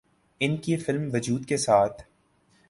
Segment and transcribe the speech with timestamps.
[0.41, 2.01] ان کی فلم ’وجود‘ کے ساتھ